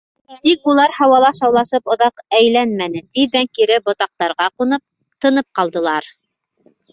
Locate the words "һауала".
0.99-1.27